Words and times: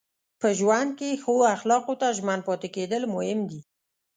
په 0.41 0.47
ژوند 0.59 0.89
کې 0.99 1.19
ښو 1.23 1.35
اخلاقو 1.55 1.93
ته 2.01 2.07
ژمن 2.17 2.39
پاتې 2.47 2.67
کېدل 2.75 3.01
مهم 3.15 3.39
دي. 3.49 3.61